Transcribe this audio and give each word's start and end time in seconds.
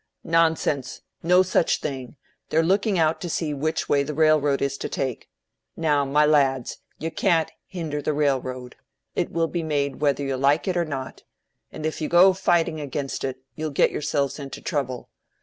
"Nonsense! 0.23 1.01
No 1.21 1.43
such 1.43 1.79
thing! 1.79 2.15
They're 2.49 2.63
looking 2.63 2.97
out 2.97 3.21
to 3.21 3.29
see 3.29 3.53
which 3.53 3.87
way 3.87 4.01
the 4.01 4.15
railroad 4.15 4.59
is 4.59 4.75
to 4.79 4.89
take. 4.89 5.29
Now, 5.77 6.05
my 6.05 6.25
lads, 6.25 6.79
you 6.97 7.11
can't 7.11 7.51
hinder 7.67 8.01
the 8.01 8.11
railroad: 8.11 8.75
it 9.15 9.31
will 9.31 9.45
be 9.47 9.61
made 9.61 10.01
whether 10.01 10.23
you 10.23 10.37
like 10.37 10.67
it 10.67 10.75
or 10.75 10.85
not. 10.85 11.21
And 11.71 11.85
if 11.85 12.01
you 12.01 12.09
go 12.09 12.33
fighting 12.33 12.81
against 12.81 13.23
it, 13.23 13.43
you'll 13.55 13.69
get 13.69 13.91
yourselves 13.91 14.39
into 14.39 14.59
trouble. 14.59 15.11